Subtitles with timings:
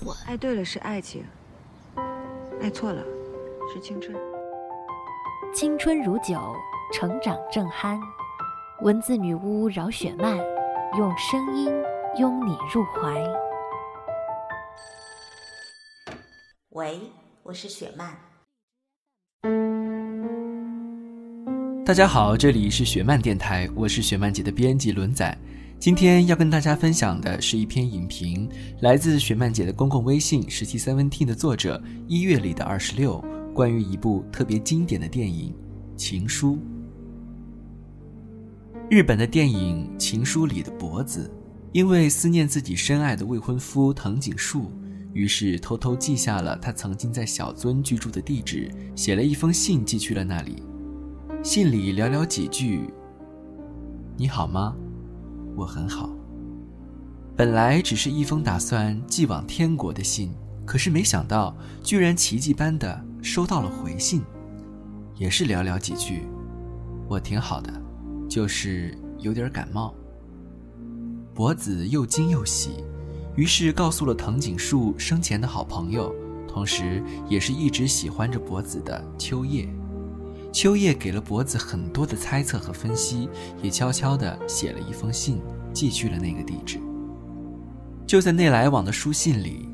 [0.00, 0.16] 蠢。
[0.26, 1.24] 爱对了是爱情，
[2.60, 3.02] 爱错了
[3.72, 4.16] 是青春。
[5.54, 6.54] 青春如酒，
[6.92, 7.98] 成长正酣。
[8.82, 10.36] 文字女巫饶雪漫，
[10.96, 11.72] 用声音
[12.16, 13.24] 拥你入怀。
[16.70, 17.00] 喂，
[17.42, 18.16] 我是雪漫。
[21.84, 25.36] 大家好，这里是雪漫电台，我是雪漫姐的编辑轮仔。
[25.80, 28.50] 今天要跟大家分享的是一篇影评，
[28.80, 33.24] 来自雪漫姐的公共微信十七 seventeen 的作者一月里的二十六。
[33.54, 35.54] 关于一部特别经典的电影
[35.96, 36.56] 《情书》，
[38.90, 41.30] 日本的电影《情书》里的博子，
[41.70, 44.72] 因为思念自己深爱的未婚夫藤井树，
[45.12, 50.60] 于是偷偷记下了他曾经在小樽居住的地址，写了一封信寄去了那里。
[51.44, 52.90] 信里寥寥几句
[54.18, 54.76] ：“你好吗？
[55.58, 56.08] 我很好。”
[57.36, 60.32] 本来只是一封打算寄往天国的信，
[60.64, 63.04] 可是没想到，居然奇迹般的。
[63.20, 64.22] 收到了回信，
[65.16, 66.22] 也是寥寥几句。
[67.08, 67.72] 我挺好的，
[68.28, 69.92] 就是有点感冒。
[71.34, 72.84] 博子又惊又喜，
[73.34, 76.14] 于是告诉了藤井树生前的好朋友，
[76.46, 79.68] 同时也是一直喜欢着博子的秋叶。
[80.58, 83.28] 秋叶给了博子很多的猜测和分析，
[83.62, 85.40] 也悄悄地写了一封信
[85.72, 86.80] 寄去了那个地址。
[88.04, 89.68] 就在那来往的书信里。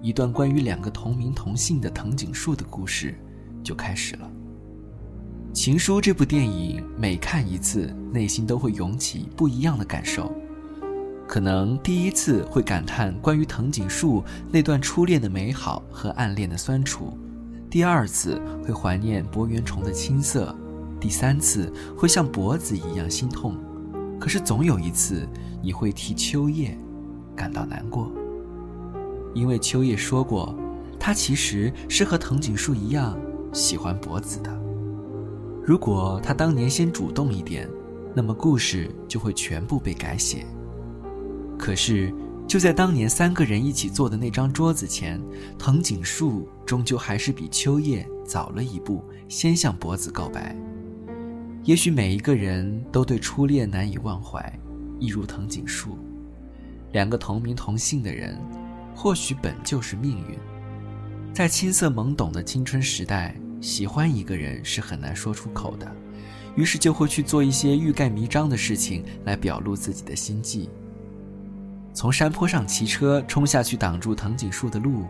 [0.00, 3.18] 一段关于两个同名同姓的藤井树的故事
[3.64, 4.30] 就开始了。
[5.52, 10.32] 《情书》这部电影每看一次，内心都会涌起不一样的感受。
[11.26, 14.22] 可能第一次会感叹关于藤井树
[14.52, 17.18] 那段初恋的美好和暗恋的酸楚，
[17.72, 20.54] 第二次会怀念博圆虫的青涩，
[21.00, 23.56] 第三次会像脖子一样心痛。
[24.20, 25.26] 可是总有一次，
[25.62, 26.76] 你会替秋叶
[27.34, 28.12] 感到难过。
[29.32, 30.54] 因为秋叶说过，
[31.00, 33.18] 他其实是和藤井树一样
[33.54, 34.54] 喜欢博子的。
[35.64, 37.66] 如果他当年先主动一点，
[38.12, 40.46] 那么故事就会全部被改写。
[41.58, 42.12] 可是
[42.46, 45.20] 就在当年三个人一起坐的那张桌子前，
[45.58, 50.54] 藤井树终究还是比秋叶早了一步，先向博子告白。
[51.64, 54.52] 也许每一个人都对初恋难以忘怀，
[54.98, 55.96] 一如藤井树，
[56.92, 58.38] 两个同名同姓的人。
[58.94, 60.36] 或许本就是命运，
[61.32, 65.90] 在青涩懵懂的青春时代，喜欢一个人是很难说出口的，
[66.56, 70.68] 于是就会去做一些欲盖弥彰的事情来表露自己的心迹。
[71.94, 75.06] 从山坡上骑车冲下去挡住藤井树的路，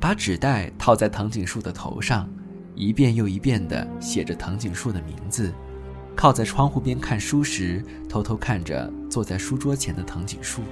[0.00, 2.28] 把纸袋套在藤井树的头上，
[2.74, 5.52] 一遍又一遍地写着藤井树的名字，
[6.16, 10.62] 靠在窗户边看书时，偷偷看着坐在书桌前的藤井树。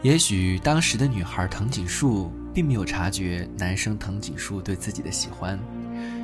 [0.00, 5.56] 也许当时的女孩藤井树并没有察觉男生藤井树对自己的喜欢，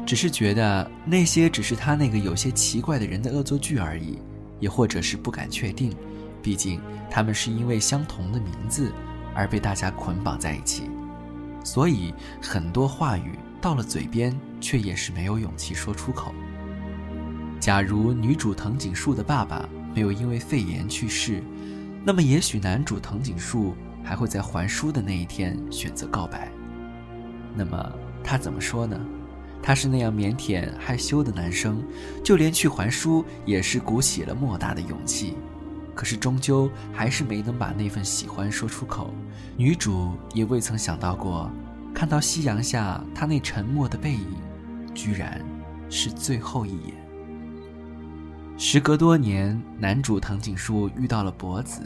[0.07, 4.19] 只是觉得那些只是他那个有些奇怪的人的恶作剧而已，
[4.59, 5.95] 也或者是不敢确定，
[6.49, 8.91] 毕竟他们是因为相同的名字
[9.35, 10.89] 而被大家捆绑在一起，
[11.63, 16.33] 所以很多话语到了嘴边却也是没有勇气说出口。
[17.61, 21.43] 假如女主藤井树的爸爸没有因为肺炎去世。
[22.03, 26.51] 那么，也许男主藤井树还会在还书的那一天选择告白。
[27.55, 27.93] 那么
[28.25, 28.99] 他怎么说呢？
[29.63, 31.85] 他是那样腼腆害羞的男生，
[32.25, 35.37] 就连去还书也是鼓起了莫大的勇气。
[35.99, 39.13] 可是终究还是没能把那份喜欢说出口。
[39.57, 41.51] 女主也未曾想到过，
[41.93, 44.37] 看到夕阳下他那沉默的背影，
[44.95, 45.45] 居然
[45.91, 46.95] 是最后一眼。
[48.57, 51.81] 时隔多年，男主藤井树遇到了博子。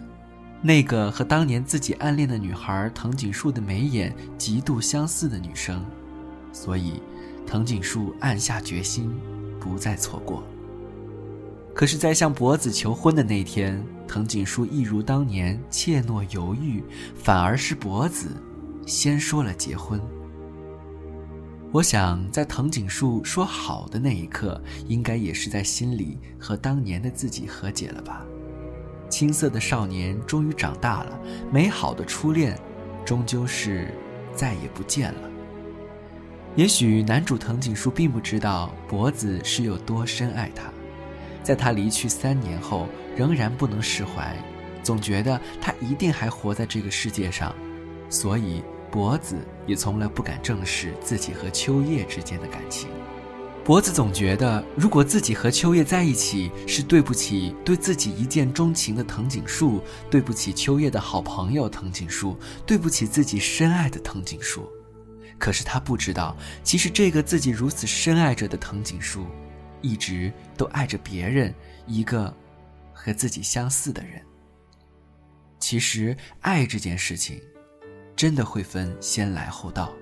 [0.61, 5.83] 那个和当年自己暗恋的女孩藤井树的眉眼极度相似的女生，
[6.53, 7.03] 所以
[7.47, 9.11] 藤井树暗下决心，
[9.59, 10.45] 不再错过。
[11.75, 16.85] 可是，在向博子求婚的那天，藤井树一如当年怯懦犹豫，
[17.15, 18.29] 反而是博子
[18.87, 20.01] 先说了结婚。
[21.73, 28.23] 我想，在藤井树说好的那一刻，应该也是在心里和当年的自己和解了吧。
[29.09, 31.19] 青涩的少年终于长大了，
[31.51, 32.59] 美好的初恋，
[33.07, 33.89] 终究是
[34.35, 35.31] 再也不见了。
[36.55, 40.71] 也许男主藤井树并不知道博子是有多深爱他，
[41.43, 44.37] 在他离去三年后，仍然不能释怀，
[44.83, 47.55] 总觉得他一定还活在这个世界上，
[48.09, 49.37] 所以博子
[49.67, 52.89] 也从来不敢正视自己和秋叶之间的感情。
[53.65, 59.81] 博子总觉得，如果自己和秋叶在一起，是对不起对自己一见钟情的藤井树，
[60.11, 62.37] 对不起秋叶的好朋友藤井树，
[62.67, 64.69] 对不起自己深爱的藤井树。
[65.39, 69.27] 可是他不知道，其实这个自己如此深爱着的藤井树，
[69.83, 71.55] 一直都爱着别人，
[71.87, 72.35] 一个
[72.95, 74.23] 和自己相似的人。
[75.59, 77.41] 其实爱这件事情，
[78.17, 79.93] 真的会分先来后到。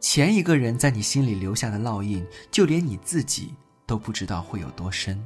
[0.00, 3.54] 前一个人在你心里留下的烙印，就连你自己
[3.86, 5.22] 都不知道会有多深。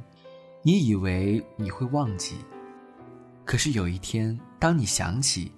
[0.63, 2.35] 你以为你会忘记，
[3.43, 5.51] 可是有一天，当你想起，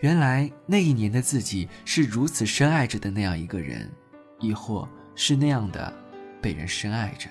[0.00, 3.90] 原来那一年的自己是如此深爱着的那样一个人，
[4.38, 5.92] 亦或是那样的
[6.40, 7.28] 被人深爱着。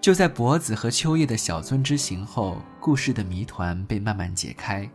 [0.00, 4.88] 就在博子和秋叶的小樽之行后，故事的谜团被慢慢解开。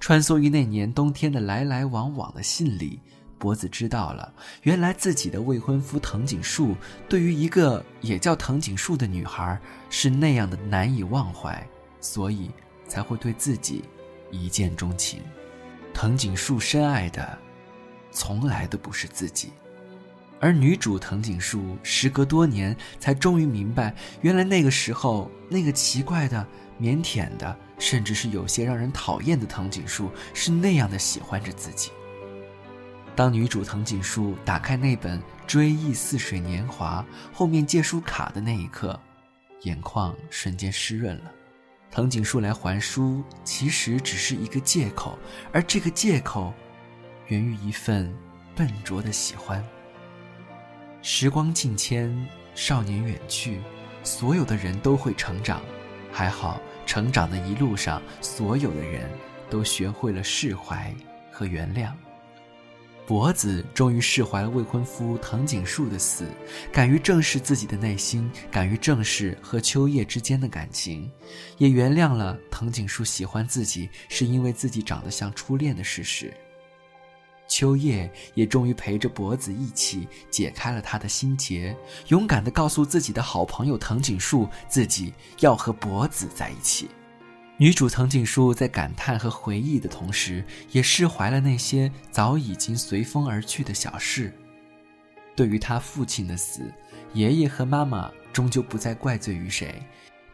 [0.00, 3.00] 穿梭于那年冬天的来来往往的信里。
[3.38, 4.34] 博子知道了，
[4.64, 6.76] 原来自己的未婚夫藤井树
[7.08, 11.66] 对于一个也叫藤井树的女孩是那样的难以忘怀，
[12.00, 12.50] 所以
[12.86, 13.84] 才会对自己
[14.30, 15.22] 一见钟情。
[15.94, 17.38] 藤井树深爱的，
[18.10, 19.52] 从来都不是自己，
[20.40, 26.46] 而女主藤井树时隔多年才终于明白，原来那个时候那个奇怪的、
[26.80, 31.90] 腼腆的，甚至是有些让人讨厌的藤井树是那样的喜欢着自己。
[33.14, 37.04] 当女主藤井树打开那本《追忆似水年华》
[37.36, 38.98] 后面借书卡的那一刻，
[39.62, 41.30] 眼眶瞬间湿润了。
[41.90, 45.18] 藤井树来还书，其实只是一个借口，
[45.52, 46.54] 而这个借口，
[47.26, 48.10] 源于一份
[48.56, 49.62] 笨拙的喜欢。
[51.02, 52.14] 时光境迁，
[52.54, 53.58] 少年远去，
[54.02, 55.62] 所有的人都会成长，
[56.12, 59.10] 还好，成长的一路上，所有的人
[59.48, 60.94] 都学会了释怀
[61.32, 61.90] 和原谅。
[63.06, 66.26] 博子终于释怀了未婚夫藤井树的死，
[66.70, 71.10] 敢于正视自己的内心，敢于正视和秋叶之间的感情，
[71.56, 76.32] 也原谅了藤井树喜欢自己是因为自己长得像初恋的事实。
[77.50, 81.76] 秋叶也终于陪着博子一起解开了他的心结，
[82.06, 86.88] 勇敢地告诉自己的好朋友藤井树，自己要和博子在一起。
[87.56, 94.32] 女主藤井树在感叹和回忆的同时，也释怀了那些早已经随风而去的小事。
[95.34, 96.72] 对于他父亲的死，
[97.14, 99.82] 爷爷和妈妈终究不再怪罪于谁，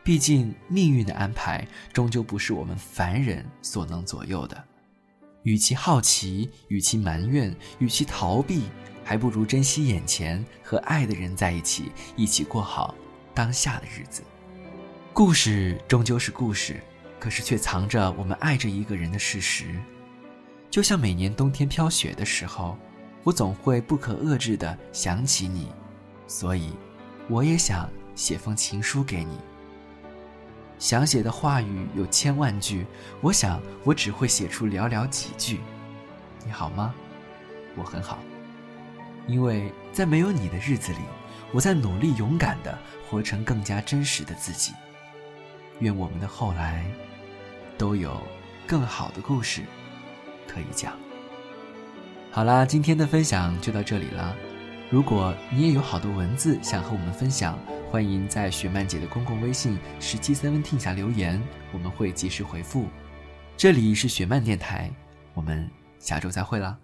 [0.05, 4.63] 毕竟命运的安排终究不是我们凡人所能左右的。
[5.47, 8.65] 与其好奇，与其埋怨，与其逃避，
[9.05, 12.93] 还不如珍惜眼前和爱的人在一起，一起过好
[13.33, 14.25] 当下的日子。
[15.13, 16.83] 故事终究是故事。
[17.19, 19.75] 可是却藏着我们爱着一个人的事实，
[20.71, 22.77] 就像每年冬天飘雪的时候，
[23.25, 25.69] 我总会不可遏制地想起你，
[26.29, 26.73] 所以，
[27.29, 29.39] 我也想写封情书给你。
[30.79, 32.87] 想写的话语有千万句，
[33.21, 35.61] 我想我只会写出寥寥几句。
[36.45, 36.95] 你好吗？
[37.75, 38.19] 我很好，
[39.27, 40.99] 因为在没有你的日子里，
[41.53, 44.73] 我在努力勇敢地活成更加真实的自己。
[45.81, 46.85] 愿我们的后来。
[47.79, 48.19] 都有
[48.67, 49.61] 更好的故事
[50.49, 50.95] 可以讲。
[52.31, 54.35] 好啦，今天的分享就到这里了。
[54.89, 57.59] 如果你也有好多文字想和我们分享，
[57.97, 62.89] 欢迎在雪漫姐的公共微信十七 seventeen 下留言，我们会及时回复。
[63.57, 64.91] 这里是雪漫电台，
[65.33, 65.67] 我们
[65.99, 66.77] 下周再会啦。